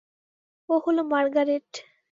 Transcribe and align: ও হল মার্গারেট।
ও 0.69 0.73
হল 0.85 0.97
মার্গারেট। 1.11 1.69